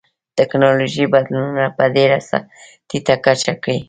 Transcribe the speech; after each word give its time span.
ټکنالوژیکي 0.37 1.11
بدلونونه 1.13 1.65
په 1.77 1.83
ډېره 1.95 2.17
ټیټه 2.89 3.15
کچه 3.25 3.53
کې 3.63 3.75
و 3.77 3.79